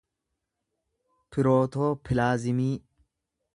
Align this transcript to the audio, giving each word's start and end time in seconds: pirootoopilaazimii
pirootoopilaazimii 1.37 2.73